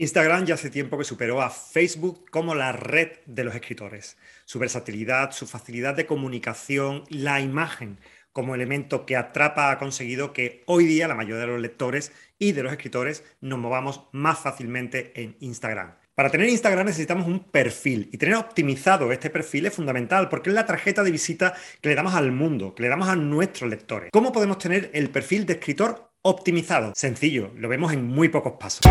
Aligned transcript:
Instagram 0.00 0.46
ya 0.46 0.54
hace 0.54 0.70
tiempo 0.70 0.96
que 0.96 1.02
superó 1.02 1.42
a 1.42 1.50
Facebook 1.50 2.30
como 2.30 2.54
la 2.54 2.70
red 2.70 3.18
de 3.26 3.42
los 3.42 3.54
escritores. 3.56 4.16
Su 4.44 4.60
versatilidad, 4.60 5.32
su 5.32 5.44
facilidad 5.48 5.96
de 5.96 6.06
comunicación, 6.06 7.02
la 7.08 7.40
imagen 7.40 7.98
como 8.32 8.54
elemento 8.54 9.04
que 9.04 9.16
atrapa 9.16 9.72
ha 9.72 9.78
conseguido 9.78 10.32
que 10.32 10.62
hoy 10.66 10.86
día 10.86 11.08
la 11.08 11.16
mayoría 11.16 11.40
de 11.40 11.48
los 11.48 11.60
lectores 11.60 12.12
y 12.38 12.52
de 12.52 12.62
los 12.62 12.70
escritores 12.70 13.24
nos 13.40 13.58
movamos 13.58 14.04
más 14.12 14.38
fácilmente 14.38 15.20
en 15.20 15.36
Instagram. 15.40 15.94
Para 16.14 16.30
tener 16.30 16.48
Instagram 16.48 16.86
necesitamos 16.86 17.26
un 17.26 17.40
perfil 17.40 18.08
y 18.12 18.18
tener 18.18 18.36
optimizado 18.36 19.10
este 19.10 19.30
perfil 19.30 19.66
es 19.66 19.74
fundamental 19.74 20.28
porque 20.28 20.50
es 20.50 20.54
la 20.54 20.66
tarjeta 20.66 21.02
de 21.02 21.10
visita 21.10 21.54
que 21.80 21.88
le 21.88 21.96
damos 21.96 22.14
al 22.14 22.30
mundo, 22.30 22.72
que 22.72 22.84
le 22.84 22.88
damos 22.88 23.08
a 23.08 23.16
nuestros 23.16 23.68
lectores. 23.68 24.10
¿Cómo 24.12 24.30
podemos 24.30 24.58
tener 24.58 24.92
el 24.94 25.10
perfil 25.10 25.44
de 25.44 25.54
escritor 25.54 26.12
optimizado? 26.22 26.92
Sencillo, 26.94 27.50
lo 27.56 27.68
vemos 27.68 27.92
en 27.92 28.04
muy 28.04 28.28
pocos 28.28 28.52
pasos. 28.60 28.82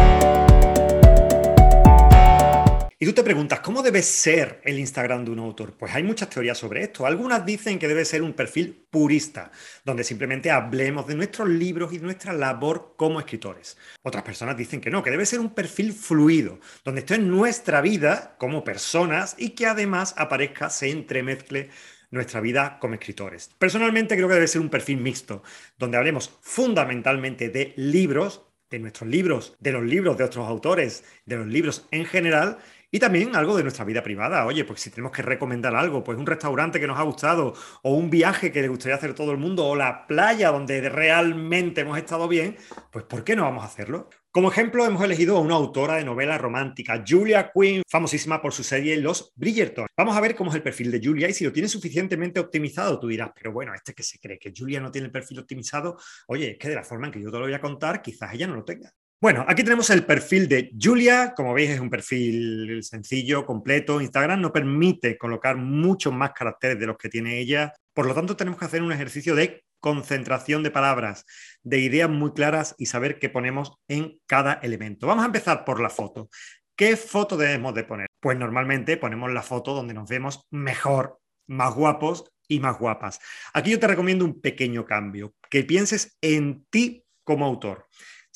Y 3.00 3.06
tú 3.06 3.14
te 3.14 3.24
preguntas, 3.24 3.60
¿cómo 3.60 3.84
debe 3.84 4.02
ser 4.02 4.60
el 4.64 4.80
Instagram 4.80 5.24
de 5.24 5.30
un 5.30 5.38
autor? 5.38 5.78
Pues 5.78 5.94
hay 5.94 6.02
muchas 6.02 6.32
teorías 6.32 6.58
sobre 6.58 6.82
esto. 6.82 7.06
Algunas 7.06 7.46
dicen 7.46 7.78
que 7.78 7.88
debe 7.88 8.04
ser 8.06 8.24
un 8.24 8.34
perfil 8.34 8.88
purista, 8.90 9.52
donde 9.86 10.04
simplemente 10.04 10.50
hablemos 10.50 11.06
de 11.06 11.14
nuestros 11.14 11.48
libros 11.48 11.94
y 11.94 12.00
nuestra 12.00 12.34
labor 12.34 12.96
como 12.98 13.20
escritores. 13.20 13.78
Otras 14.02 14.24
personas 14.24 14.58
dicen 14.58 14.82
que 14.82 14.90
no, 14.90 15.04
que 15.04 15.12
debe 15.12 15.28
ser 15.28 15.40
un 15.40 15.54
perfil 15.54 15.94
fluido, 15.94 16.60
donde 16.84 17.02
esté 17.02 17.16
en 17.16 17.30
nuestra 17.30 17.82
vida 17.82 18.36
como 18.40 18.64
personas 18.64 19.36
y 19.38 19.52
que 19.52 19.68
además 19.68 20.16
aparezca, 20.18 20.72
se 20.72 20.90
entremezcle 20.90 21.70
nuestra 22.10 22.42
vida 22.42 22.80
como 22.82 22.96
escritores. 22.96 23.52
Personalmente 23.60 24.16
creo 24.16 24.28
que 24.28 24.34
debe 24.34 24.48
ser 24.48 24.62
un 24.62 24.70
perfil 24.70 24.98
mixto, 24.98 25.44
donde 25.78 25.98
hablemos 25.98 26.32
fundamentalmente 26.42 27.50
de 27.50 27.76
libros, 27.78 28.42
de 28.72 28.80
nuestros 28.80 29.08
libros, 29.08 29.56
de 29.60 29.72
los 29.72 29.84
libros 29.84 30.18
de 30.18 30.24
otros 30.24 30.48
autores, 30.48 31.04
de 31.28 31.38
los 31.38 31.46
libros 31.46 31.86
en 31.92 32.06
general 32.06 32.58
y 32.92 33.00
también 33.00 33.36
algo 33.36 33.56
de 33.58 33.64
nuestra 33.64 33.86
vida 33.86 34.04
privada. 34.04 34.46
Oye, 34.46 34.64
pues 34.64 34.82
si 34.82 34.90
tenemos 34.90 35.12
que 35.12 35.22
recomendar 35.22 35.76
algo, 35.76 36.04
pues 36.04 36.18
un 36.18 36.26
restaurante 36.26 36.80
que 36.80 36.88
nos 36.88 36.98
ha 36.98 37.04
gustado, 37.04 37.54
o 37.84 37.94
un 37.94 38.10
viaje 38.10 38.52
que 38.52 38.62
le 38.62 38.68
gustaría 38.68 38.96
hacer 38.96 39.14
todo 39.14 39.32
el 39.32 39.38
mundo, 39.38 39.66
o 39.66 39.76
la 39.76 40.08
playa 40.08 40.52
donde 40.52 40.90
realmente 40.90 41.82
hemos 41.82 41.98
estado 41.98 42.28
bien, 42.28 42.58
pues 42.92 43.06
¿por 43.06 43.24
qué 43.24 43.36
no 43.36 43.44
vamos 43.44 43.64
a 43.64 43.68
hacerlo? 43.68 44.10
Como 44.32 44.52
ejemplo, 44.52 44.86
hemos 44.86 45.04
elegido 45.04 45.38
a 45.38 45.42
una 45.42 45.56
autora 45.56 45.96
de 45.96 46.04
novela 46.04 46.38
romántica, 46.38 47.04
Julia 47.06 47.52
Quinn, 47.52 47.82
famosísima 47.90 48.40
por 48.40 48.54
su 48.54 48.64
serie 48.64 48.96
Los 48.98 49.34
Bridgerton. 49.36 49.88
Vamos 49.98 50.16
a 50.16 50.22
ver 50.22 50.36
cómo 50.36 50.52
es 50.52 50.56
el 50.56 50.62
perfil 50.62 50.92
de 50.92 51.02
Julia 51.04 51.28
y 51.28 51.34
si 51.34 51.44
lo 51.44 51.52
tiene 51.52 51.68
suficientemente 51.68 52.40
optimizado, 52.40 53.00
tú 53.00 53.08
dirás, 53.08 53.32
pero 53.36 53.52
bueno, 53.52 53.74
este 53.74 53.96
que 53.96 54.04
se 54.04 54.20
cree 54.20 54.38
que 54.38 54.54
Julia 54.56 54.80
no 54.80 54.92
tiene 54.92 55.08
el 55.08 55.12
perfil 55.12 55.40
optimizado, 55.40 55.98
oye, 56.28 56.52
es 56.52 56.58
que 56.60 56.70
de 56.70 56.76
la 56.76 56.84
forma 56.84 57.08
en 57.08 57.14
que 57.14 57.22
yo 57.22 57.32
te 57.32 57.38
lo 57.38 57.46
voy 57.46 57.54
a 57.54 57.62
contar, 57.62 58.02
quizás 58.02 58.32
ella 58.34 58.46
no 58.46 58.56
lo 58.56 58.64
tenga. 58.64 58.94
Bueno, 59.20 59.44
aquí 59.48 59.64
tenemos 59.64 59.90
el 59.90 60.06
perfil 60.06 60.48
de 60.48 60.72
Julia. 60.80 61.34
Como 61.36 61.52
veis, 61.56 61.72
es 61.72 61.80
un 61.80 61.90
perfil 61.90 62.84
sencillo, 62.84 63.48
completo. 63.48 64.00
Instagram 64.00 64.40
no 64.40 64.54
permite 64.54 65.18
colocar 65.18 65.58
muchos 65.58 66.14
más 66.14 66.34
caracteres 66.34 66.80
de 66.80 66.86
los 66.86 66.98
que 66.98 67.10
tiene 67.10 67.40
ella. 67.40 67.74
Por 67.96 68.06
lo 68.06 68.14
tanto, 68.14 68.38
tenemos 68.38 68.60
que 68.60 68.66
hacer 68.66 68.84
un 68.84 68.92
ejercicio 68.92 69.34
de 69.34 69.64
concentración 69.80 70.62
de 70.62 70.70
palabras, 70.70 71.26
de 71.64 71.80
ideas 71.80 72.12
muy 72.12 72.34
claras 72.34 72.76
y 72.78 72.86
saber 72.86 73.18
qué 73.18 73.30
ponemos 73.30 73.74
en 73.88 74.20
cada 74.28 74.54
elemento. 74.62 75.08
Vamos 75.08 75.24
a 75.24 75.28
empezar 75.28 75.66
por 75.66 75.80
la 75.80 75.90
foto. 75.90 76.30
¿Qué 76.76 76.96
foto 76.96 77.38
debemos 77.38 77.74
de 77.74 77.86
poner? 77.86 78.08
Pues 78.20 78.38
normalmente 78.38 78.98
ponemos 78.98 79.32
la 79.32 79.42
foto 79.42 79.74
donde 79.74 79.96
nos 79.96 80.08
vemos 80.08 80.46
mejor, 80.52 81.20
más 81.48 81.74
guapos 81.74 82.32
y 82.48 82.60
más 82.60 82.78
guapas. 82.78 83.20
Aquí 83.52 83.72
yo 83.72 83.80
te 83.80 83.88
recomiendo 83.88 84.26
un 84.26 84.42
pequeño 84.42 84.86
cambio, 84.86 85.34
que 85.50 85.64
pienses 85.64 86.18
en 86.22 86.66
ti 86.70 87.04
como 87.24 87.46
autor. 87.46 87.88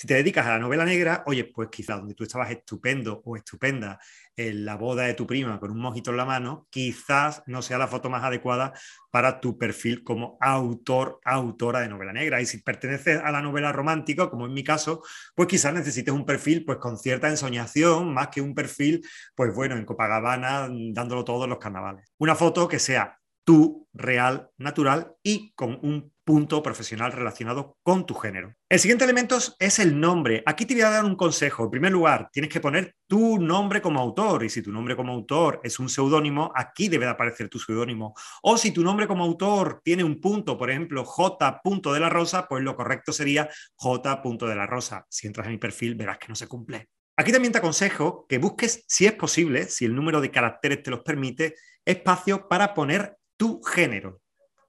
Si 0.01 0.07
te 0.07 0.15
dedicas 0.15 0.47
a 0.47 0.53
la 0.53 0.57
novela 0.57 0.83
negra, 0.83 1.21
oye, 1.27 1.43
pues 1.43 1.69
quizás 1.69 1.99
donde 1.99 2.15
tú 2.15 2.23
estabas 2.23 2.49
estupendo 2.49 3.21
o 3.23 3.35
estupenda 3.35 3.99
en 4.35 4.65
la 4.65 4.75
boda 4.75 5.03
de 5.03 5.13
tu 5.13 5.27
prima 5.27 5.59
con 5.59 5.69
un 5.69 5.77
mojito 5.77 6.09
en 6.09 6.17
la 6.17 6.25
mano, 6.25 6.65
quizás 6.71 7.43
no 7.45 7.61
sea 7.61 7.77
la 7.77 7.87
foto 7.87 8.09
más 8.09 8.23
adecuada 8.23 8.73
para 9.11 9.39
tu 9.39 9.59
perfil 9.59 10.03
como 10.03 10.39
autor, 10.41 11.19
autora 11.23 11.81
de 11.81 11.89
novela 11.89 12.13
negra. 12.13 12.41
Y 12.41 12.47
si 12.47 12.63
perteneces 12.63 13.21
a 13.23 13.29
la 13.29 13.43
novela 13.43 13.71
romántica, 13.71 14.27
como 14.27 14.47
en 14.47 14.53
mi 14.55 14.63
caso, 14.63 15.03
pues 15.35 15.47
quizás 15.47 15.71
necesites 15.71 16.11
un 16.11 16.25
perfil 16.25 16.65
pues 16.65 16.79
con 16.79 16.97
cierta 16.97 17.29
ensoñación, 17.29 18.11
más 18.11 18.29
que 18.29 18.41
un 18.41 18.55
perfil, 18.55 19.07
pues 19.35 19.53
bueno, 19.53 19.75
en 19.75 19.85
Copacabana, 19.85 20.67
dándolo 20.93 21.23
todo 21.23 21.43
en 21.43 21.51
los 21.51 21.59
carnavales. 21.59 22.11
Una 22.17 22.33
foto 22.33 22.67
que 22.67 22.79
sea 22.79 23.19
tú, 23.43 23.87
real, 23.93 24.49
natural 24.57 25.13
y 25.21 25.53
con 25.53 25.77
un 25.83 26.10
punto 26.23 26.61
profesional 26.61 27.11
relacionado 27.11 27.77
con 27.83 28.05
tu 28.05 28.13
género. 28.15 28.55
El 28.69 28.79
siguiente 28.79 29.03
elemento 29.03 29.37
es 29.59 29.79
el 29.79 29.99
nombre. 29.99 30.43
Aquí 30.45 30.65
te 30.65 30.73
voy 30.73 30.83
a 30.83 30.89
dar 30.89 31.05
un 31.05 31.15
consejo. 31.15 31.63
En 31.63 31.71
primer 31.71 31.91
lugar, 31.91 32.29
tienes 32.31 32.51
que 32.51 32.59
poner 32.59 32.95
tu 33.07 33.39
nombre 33.39 33.81
como 33.81 33.99
autor 33.99 34.43
y 34.43 34.49
si 34.49 34.61
tu 34.61 34.71
nombre 34.71 34.95
como 34.95 35.11
autor 35.11 35.59
es 35.63 35.79
un 35.79 35.89
seudónimo, 35.89 36.51
aquí 36.55 36.87
debe 36.87 37.05
de 37.05 37.11
aparecer 37.11 37.49
tu 37.49 37.59
seudónimo. 37.59 38.13
O 38.43 38.57
si 38.57 38.71
tu 38.71 38.83
nombre 38.83 39.07
como 39.07 39.23
autor 39.23 39.81
tiene 39.83 40.03
un 40.03 40.21
punto, 40.21 40.57
por 40.57 40.69
ejemplo, 40.69 41.03
J. 41.03 41.61
de 41.93 41.99
la 41.99 42.09
Rosa, 42.09 42.47
pues 42.47 42.63
lo 42.63 42.75
correcto 42.75 43.11
sería 43.11 43.49
J. 43.75 44.21
de 44.23 44.55
la 44.55 44.67
Rosa. 44.67 45.05
Si 45.09 45.27
entras 45.27 45.47
en 45.47 45.53
mi 45.53 45.57
perfil, 45.57 45.95
verás 45.95 46.17
que 46.17 46.27
no 46.27 46.35
se 46.35 46.47
cumple. 46.47 46.89
Aquí 47.17 47.31
también 47.31 47.51
te 47.51 47.59
aconsejo 47.59 48.25
que 48.27 48.37
busques, 48.37 48.83
si 48.87 49.05
es 49.05 49.13
posible, 49.13 49.67
si 49.67 49.85
el 49.85 49.95
número 49.95 50.21
de 50.21 50.31
caracteres 50.31 50.81
te 50.81 50.91
los 50.91 51.01
permite, 51.01 51.55
espacio 51.85 52.47
para 52.47 52.73
poner 52.73 53.17
tu 53.37 53.61
género. 53.61 54.21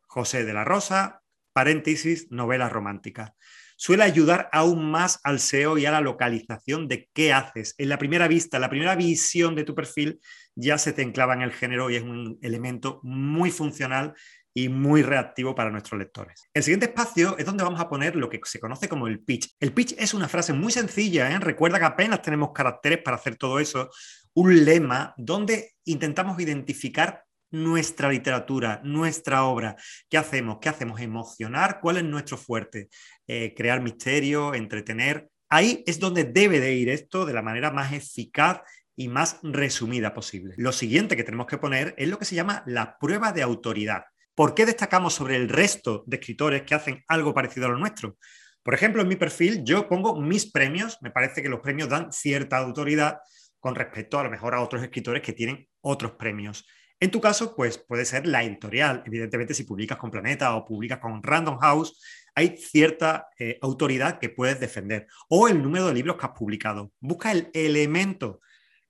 José 0.06 0.44
de 0.44 0.52
la 0.52 0.64
Rosa, 0.64 1.21
paréntesis, 1.52 2.30
novela 2.30 2.68
romántica. 2.68 3.34
Suele 3.76 4.04
ayudar 4.04 4.48
aún 4.52 4.90
más 4.90 5.18
al 5.24 5.40
SEO 5.40 5.76
y 5.76 5.86
a 5.86 5.90
la 5.90 6.00
localización 6.00 6.86
de 6.86 7.08
qué 7.12 7.32
haces. 7.32 7.74
En 7.78 7.88
la 7.88 7.98
primera 7.98 8.28
vista, 8.28 8.58
la 8.58 8.70
primera 8.70 8.94
visión 8.94 9.56
de 9.56 9.64
tu 9.64 9.74
perfil 9.74 10.20
ya 10.54 10.78
se 10.78 10.92
te 10.92 11.02
enclava 11.02 11.34
en 11.34 11.42
el 11.42 11.52
género 11.52 11.90
y 11.90 11.96
es 11.96 12.02
un 12.02 12.38
elemento 12.42 13.00
muy 13.02 13.50
funcional 13.50 14.14
y 14.54 14.68
muy 14.68 15.02
reactivo 15.02 15.54
para 15.54 15.70
nuestros 15.70 15.98
lectores. 15.98 16.48
El 16.52 16.62
siguiente 16.62 16.86
espacio 16.86 17.36
es 17.38 17.46
donde 17.46 17.64
vamos 17.64 17.80
a 17.80 17.88
poner 17.88 18.16
lo 18.16 18.28
que 18.28 18.40
se 18.44 18.60
conoce 18.60 18.88
como 18.88 19.06
el 19.06 19.20
pitch. 19.20 19.56
El 19.58 19.72
pitch 19.72 19.94
es 19.98 20.14
una 20.14 20.28
frase 20.28 20.52
muy 20.52 20.72
sencilla, 20.72 21.30
¿eh? 21.30 21.38
recuerda 21.38 21.78
que 21.78 21.86
apenas 21.86 22.22
tenemos 22.22 22.52
caracteres 22.52 22.98
para 23.02 23.16
hacer 23.16 23.36
todo 23.36 23.58
eso, 23.58 23.90
un 24.34 24.64
lema 24.64 25.14
donde 25.16 25.72
intentamos 25.84 26.38
identificar 26.40 27.24
nuestra 27.52 28.10
literatura, 28.10 28.80
nuestra 28.82 29.44
obra. 29.44 29.76
¿Qué 30.08 30.18
hacemos? 30.18 30.58
¿Qué 30.60 30.68
hacemos? 30.68 31.00
Emocionar. 31.00 31.78
¿Cuál 31.80 31.98
es 31.98 32.04
nuestro 32.04 32.36
fuerte? 32.36 32.88
Eh, 33.26 33.54
crear 33.56 33.80
misterio, 33.80 34.54
entretener. 34.54 35.28
Ahí 35.48 35.84
es 35.86 36.00
donde 36.00 36.24
debe 36.24 36.58
de 36.58 36.74
ir 36.74 36.88
esto 36.88 37.24
de 37.24 37.34
la 37.34 37.42
manera 37.42 37.70
más 37.70 37.92
eficaz 37.92 38.62
y 38.96 39.08
más 39.08 39.38
resumida 39.42 40.14
posible. 40.14 40.54
Lo 40.56 40.72
siguiente 40.72 41.16
que 41.16 41.24
tenemos 41.24 41.46
que 41.46 41.58
poner 41.58 41.94
es 41.96 42.08
lo 42.08 42.18
que 42.18 42.24
se 42.24 42.34
llama 42.34 42.62
la 42.66 42.98
prueba 42.98 43.32
de 43.32 43.42
autoridad. 43.42 44.04
¿Por 44.34 44.54
qué 44.54 44.64
destacamos 44.64 45.14
sobre 45.14 45.36
el 45.36 45.48
resto 45.48 46.04
de 46.06 46.16
escritores 46.16 46.62
que 46.62 46.74
hacen 46.74 47.04
algo 47.06 47.34
parecido 47.34 47.66
a 47.66 47.70
lo 47.70 47.78
nuestro? 47.78 48.16
Por 48.62 48.74
ejemplo, 48.74 49.02
en 49.02 49.08
mi 49.08 49.16
perfil 49.16 49.62
yo 49.64 49.88
pongo 49.88 50.20
mis 50.20 50.50
premios, 50.50 50.96
me 51.02 51.10
parece 51.10 51.42
que 51.42 51.48
los 51.48 51.60
premios 51.60 51.88
dan 51.88 52.12
cierta 52.12 52.58
autoridad 52.58 53.18
con 53.60 53.74
respecto 53.74 54.18
a 54.18 54.24
lo 54.24 54.30
mejor 54.30 54.54
a 54.54 54.60
otros 54.60 54.82
escritores 54.82 55.22
que 55.22 55.32
tienen 55.32 55.68
otros 55.80 56.12
premios. 56.12 56.66
En 57.02 57.10
tu 57.10 57.20
caso, 57.20 57.56
pues 57.56 57.78
puede 57.78 58.04
ser 58.04 58.28
la 58.28 58.44
editorial. 58.44 59.02
Evidentemente, 59.04 59.54
si 59.54 59.64
publicas 59.64 59.98
con 59.98 60.12
Planeta 60.12 60.54
o 60.54 60.64
publicas 60.64 61.00
con 61.00 61.20
Random 61.20 61.58
House, 61.58 62.00
hay 62.32 62.56
cierta 62.56 63.26
eh, 63.40 63.58
autoridad 63.60 64.20
que 64.20 64.28
puedes 64.28 64.60
defender. 64.60 65.08
O 65.28 65.48
el 65.48 65.60
número 65.60 65.88
de 65.88 65.94
libros 65.94 66.16
que 66.16 66.26
has 66.26 66.38
publicado. 66.38 66.92
Busca 67.00 67.32
el 67.32 67.50
elemento 67.54 68.40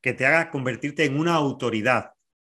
que 0.03 0.13
te 0.13 0.27
haga 0.27 0.51
convertirte 0.51 1.07
en 1.07 1.19
una 1.19 1.37
autoridad 1.37 2.13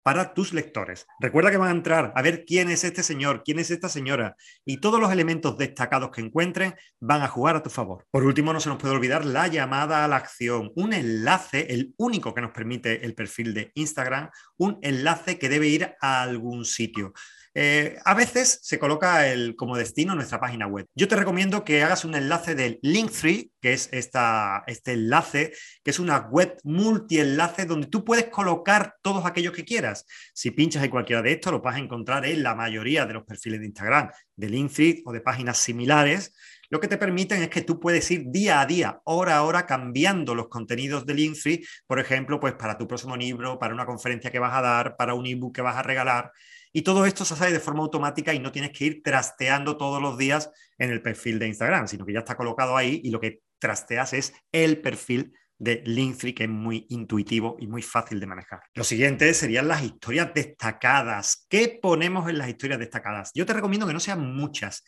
para 0.09 0.33
tus 0.33 0.55
lectores. 0.55 1.07
Recuerda 1.21 1.51
que 1.51 1.59
van 1.59 1.69
a 1.69 1.73
entrar 1.73 2.15
a 2.17 2.23
ver 2.23 2.47
quién 2.47 2.71
es 2.71 2.83
este 2.83 3.03
señor, 3.03 3.43
quién 3.45 3.59
es 3.59 3.71
esta 3.71 3.91
señora 3.91 4.37
y 4.65 4.79
todos 4.79 4.99
los 4.99 5.13
elementos 5.13 5.59
destacados 5.59 6.13
que 6.13 6.23
encuentren 6.23 6.75
van 6.99 7.21
a 7.21 7.29
jugar 7.29 7.57
a 7.57 7.63
tu 7.63 7.69
favor. 7.69 8.07
Por 8.11 8.25
último, 8.25 8.55
no 8.55 8.59
se 8.59 8.71
nos 8.71 8.79
puede 8.79 8.95
olvidar 8.95 9.27
la 9.27 9.49
llamada 9.49 10.07
a 10.07 10.09
la 10.09 10.17
acción, 10.17 10.73
un 10.77 10.95
enlace, 10.95 11.75
el 11.75 11.93
único 11.99 12.33
que 12.33 12.41
nos 12.41 12.53
permite 12.53 13.05
el 13.05 13.15
perfil 13.15 13.53
de 13.53 13.71
Instagram, 13.75 14.31
un 14.57 14.79
enlace 14.81 15.39
que 15.39 15.51
debe 15.51 15.69
ir 15.69 15.95
a 16.01 16.23
algún 16.23 16.65
sitio. 16.65 17.13
Eh, 17.61 17.99
a 18.05 18.15
veces 18.15 18.61
se 18.63 18.79
coloca 18.79 19.27
el, 19.27 19.57
como 19.57 19.77
destino 19.77 20.15
nuestra 20.15 20.39
página 20.39 20.69
web. 20.69 20.87
Yo 20.95 21.09
te 21.09 21.17
recomiendo 21.17 21.65
que 21.65 21.83
hagas 21.83 22.05
un 22.05 22.15
enlace 22.15 22.55
del 22.55 22.79
Linktree, 22.83 23.51
que 23.61 23.73
es 23.73 23.89
esta, 23.91 24.63
este 24.69 24.93
enlace, 24.93 25.53
que 25.83 25.91
es 25.91 25.99
una 25.99 26.19
web 26.19 26.57
multienlace 26.63 27.65
donde 27.65 27.89
tú 27.89 28.05
puedes 28.05 28.27
colocar 28.27 28.95
todos 29.03 29.27
aquellos 29.27 29.55
que 29.55 29.65
quieras. 29.65 30.07
Si 30.35 30.53
pinchas 30.53 30.85
en 30.85 30.91
cualquiera 30.91 31.21
de 31.21 31.33
estos, 31.33 31.51
lo 31.51 31.61
vas 31.61 31.75
a 31.75 31.81
encontrar 31.81 32.25
en 32.27 32.45
la 32.45 32.55
mayoría 32.55 33.07
de 33.07 33.15
los 33.15 33.25
perfiles 33.25 33.59
de 33.59 33.67
Instagram, 33.67 34.09
de 34.37 34.49
Linktree 34.49 35.03
o 35.05 35.13
de 35.13 35.21
páginas 35.21 35.59
similares 35.59 36.33
lo 36.71 36.81
que 36.81 36.89
te 36.89 36.99
permiten 36.99 37.43
es 37.43 37.49
que 37.49 37.63
tú 37.63 37.81
puedes 37.81 38.11
ir 38.11 38.25
día 38.27 38.61
a 38.61 38.67
día, 38.67 39.01
hora 39.05 39.39
a 39.39 39.43
hora, 39.43 39.65
cambiando 39.65 40.35
los 40.35 40.49
contenidos 40.49 41.07
del 41.07 41.17
Linktree, 41.17 41.65
por 41.87 41.99
ejemplo, 41.99 42.39
pues 42.41 42.55
para 42.55 42.77
tu 42.77 42.87
próximo 42.87 43.17
libro, 43.17 43.59
para 43.59 43.73
una 43.73 43.87
conferencia 43.87 44.31
que 44.31 44.39
vas 44.39 44.55
a 44.55 44.61
dar, 44.61 44.97
para 44.97 45.15
un 45.15 45.27
ebook 45.27 45.55
que 45.55 45.63
vas 45.63 45.77
a 45.77 45.83
regalar. 45.83 46.31
Y 46.73 46.83
todo 46.83 47.07
esto 47.07 47.25
se 47.25 47.35
hace 47.35 47.53
de 47.53 47.61
forma 47.61 47.83
automática 47.83 48.35
y 48.35 48.39
no 48.39 48.53
tienes 48.53 48.73
que 48.73 48.85
ir 48.85 49.03
trasteando 49.03 49.77
todos 49.77 50.01
los 50.01 50.19
días 50.19 50.51
en 50.79 50.91
el 50.91 51.03
perfil 51.03 51.39
de 51.39 51.49
Instagram, 51.49 51.89
sino 51.89 52.05
que 52.05 52.13
ya 52.13 52.21
está 52.21 52.37
colocado 52.37 52.77
ahí 52.77 53.01
y 53.05 53.11
lo 53.11 53.21
que 53.21 53.41
trasteas 53.59 54.13
es 54.13 54.35
el 54.53 54.81
perfil 54.81 55.33
de 55.59 55.83
Linktree, 55.85 56.35
que 56.35 56.45
es 56.45 56.51
muy 56.51 56.87
intuitivo 56.89 57.57
y 57.59 57.67
muy 57.67 57.83
fácil 57.83 58.21
de 58.21 58.27
manejar. 58.27 58.61
Lo 58.75 58.85
siguiente 58.85 59.35
serían 59.35 59.67
las 59.67 59.83
historias 59.83 60.33
destacadas. 60.33 61.47
¿Qué 61.49 61.79
ponemos 61.83 62.29
en 62.29 62.39
las 62.39 62.49
historias 62.49 62.79
destacadas? 62.79 63.33
Yo 63.35 63.45
te 63.45 63.53
recomiendo 63.53 63.87
que 63.87 63.93
no 63.93 64.01
sean 64.01 64.35
muchas 64.35 64.85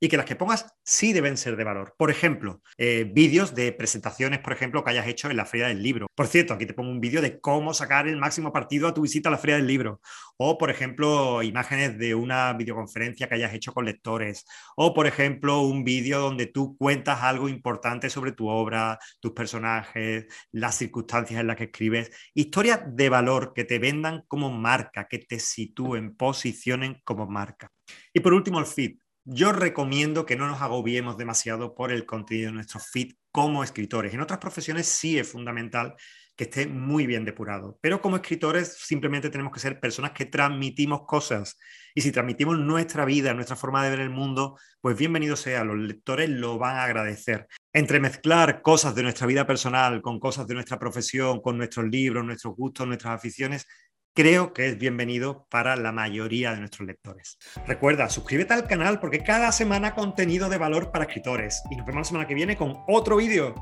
y 0.00 0.08
que 0.08 0.16
las 0.16 0.26
que 0.26 0.34
pongas 0.34 0.66
sí 0.82 1.12
deben 1.12 1.36
ser 1.36 1.56
de 1.56 1.64
valor. 1.64 1.94
Por 1.98 2.10
ejemplo, 2.10 2.62
eh, 2.78 3.08
vídeos 3.12 3.54
de 3.54 3.72
presentaciones, 3.72 4.40
por 4.40 4.54
ejemplo, 4.54 4.82
que 4.82 4.90
hayas 4.90 5.06
hecho 5.06 5.30
en 5.30 5.36
la 5.36 5.44
Feria 5.44 5.68
del 5.68 5.82
Libro. 5.82 6.06
Por 6.14 6.26
cierto, 6.26 6.54
aquí 6.54 6.64
te 6.64 6.72
pongo 6.72 6.90
un 6.90 7.00
vídeo 7.00 7.20
de 7.20 7.38
cómo 7.38 7.74
sacar 7.74 8.08
el 8.08 8.16
máximo 8.16 8.52
partido 8.52 8.88
a 8.88 8.94
tu 8.94 9.02
visita 9.02 9.28
a 9.28 9.32
la 9.32 9.38
Feria 9.38 9.56
del 9.56 9.66
Libro. 9.66 10.00
O, 10.38 10.56
por 10.56 10.70
ejemplo, 10.70 11.42
imágenes 11.42 11.98
de 11.98 12.14
una 12.14 12.54
videoconferencia 12.54 13.28
que 13.28 13.34
hayas 13.34 13.52
hecho 13.52 13.74
con 13.74 13.84
lectores. 13.84 14.46
O, 14.74 14.94
por 14.94 15.06
ejemplo, 15.06 15.60
un 15.60 15.84
vídeo 15.84 16.18
donde 16.18 16.46
tú 16.46 16.76
cuentas 16.78 17.22
algo 17.22 17.48
importante 17.48 18.08
sobre 18.08 18.32
tu 18.32 18.48
obra, 18.48 18.98
tus 19.20 19.32
personajes, 19.32 20.26
las 20.50 20.76
circunstancias 20.76 21.38
en 21.40 21.46
las 21.46 21.56
que 21.56 21.64
escribes. 21.64 22.10
Historias 22.32 22.80
de 22.86 23.10
valor 23.10 23.52
que 23.54 23.64
te 23.64 23.78
vendan 23.78 24.22
como 24.28 24.50
marca, 24.50 25.06
que 25.08 25.18
te 25.18 25.38
sitúen, 25.38 26.16
posicionen 26.16 27.00
como 27.04 27.26
marca. 27.26 27.70
Y 28.14 28.20
por 28.20 28.32
último, 28.32 28.58
el 28.58 28.66
feed 28.66 28.96
yo 29.24 29.52
recomiendo 29.52 30.26
que 30.26 30.36
no 30.36 30.48
nos 30.48 30.60
agobiemos 30.60 31.16
demasiado 31.16 31.74
por 31.74 31.92
el 31.92 32.06
contenido 32.06 32.48
de 32.48 32.54
nuestro 32.54 32.80
feed 32.80 33.14
como 33.30 33.62
escritores. 33.62 34.14
En 34.14 34.20
otras 34.20 34.38
profesiones 34.38 34.86
sí 34.86 35.18
es 35.18 35.28
fundamental 35.28 35.94
que 36.36 36.44
esté 36.44 36.66
muy 36.66 37.06
bien 37.06 37.26
depurado, 37.26 37.78
pero 37.82 38.00
como 38.00 38.16
escritores 38.16 38.78
simplemente 38.78 39.28
tenemos 39.28 39.52
que 39.52 39.60
ser 39.60 39.78
personas 39.78 40.12
que 40.12 40.24
transmitimos 40.24 41.02
cosas 41.06 41.58
y 41.94 42.00
si 42.00 42.12
transmitimos 42.12 42.58
nuestra 42.58 43.04
vida, 43.04 43.34
nuestra 43.34 43.56
forma 43.56 43.84
de 43.84 43.90
ver 43.90 44.00
el 44.00 44.08
mundo, 44.08 44.58
pues 44.80 44.96
bienvenido 44.96 45.36
sea, 45.36 45.64
los 45.64 45.76
lectores 45.76 46.30
lo 46.30 46.56
van 46.56 46.76
a 46.76 46.84
agradecer. 46.84 47.46
Entremezclar 47.74 48.62
cosas 48.62 48.94
de 48.94 49.02
nuestra 49.02 49.26
vida 49.26 49.46
personal 49.46 50.00
con 50.00 50.18
cosas 50.18 50.46
de 50.46 50.54
nuestra 50.54 50.78
profesión, 50.78 51.42
con 51.42 51.58
nuestros 51.58 51.86
libros, 51.86 52.24
nuestros 52.24 52.56
gustos, 52.56 52.86
nuestras 52.86 53.16
aficiones, 53.16 53.66
creo 54.14 54.52
que 54.52 54.68
es 54.68 54.78
bienvenido 54.78 55.46
para 55.50 55.76
la 55.76 55.92
mayoría 55.92 56.52
de 56.52 56.58
nuestros 56.58 56.86
lectores. 56.86 57.38
Recuerda, 57.66 58.08
suscríbete 58.08 58.54
al 58.54 58.66
canal 58.66 59.00
porque 59.00 59.22
cada 59.22 59.52
semana 59.52 59.94
contenido 59.94 60.48
de 60.48 60.58
valor 60.58 60.90
para 60.90 61.04
escritores 61.04 61.62
y 61.70 61.76
nos 61.76 61.86
vemos 61.86 62.00
la 62.00 62.04
semana 62.04 62.26
que 62.26 62.34
viene 62.34 62.56
con 62.56 62.78
otro 62.88 63.16
vídeo. 63.16 63.54